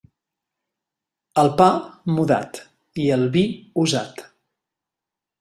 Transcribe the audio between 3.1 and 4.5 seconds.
el vi, usat.